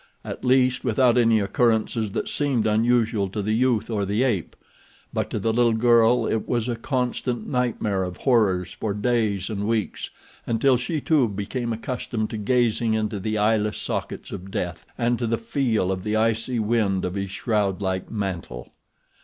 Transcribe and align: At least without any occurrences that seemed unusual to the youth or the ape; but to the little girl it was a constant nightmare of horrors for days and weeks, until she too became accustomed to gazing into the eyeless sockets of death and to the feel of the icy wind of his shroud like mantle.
At 0.23 0.43
least 0.43 0.83
without 0.83 1.15
any 1.15 1.39
occurrences 1.39 2.09
that 2.13 2.27
seemed 2.27 2.65
unusual 2.65 3.29
to 3.29 3.39
the 3.43 3.53
youth 3.53 3.87
or 3.87 4.03
the 4.03 4.23
ape; 4.23 4.55
but 5.13 5.29
to 5.29 5.37
the 5.37 5.53
little 5.53 5.73
girl 5.75 6.25
it 6.25 6.47
was 6.49 6.67
a 6.67 6.75
constant 6.75 7.45
nightmare 7.47 8.01
of 8.01 8.17
horrors 8.17 8.71
for 8.73 8.95
days 8.95 9.47
and 9.47 9.67
weeks, 9.67 10.09
until 10.47 10.75
she 10.75 11.01
too 11.01 11.27
became 11.27 11.71
accustomed 11.71 12.31
to 12.31 12.37
gazing 12.37 12.95
into 12.95 13.19
the 13.19 13.37
eyeless 13.37 13.77
sockets 13.77 14.31
of 14.31 14.49
death 14.49 14.87
and 14.97 15.19
to 15.19 15.27
the 15.27 15.37
feel 15.37 15.91
of 15.91 16.01
the 16.01 16.15
icy 16.15 16.57
wind 16.57 17.05
of 17.05 17.13
his 17.13 17.29
shroud 17.29 17.83
like 17.83 18.09
mantle. 18.09 18.71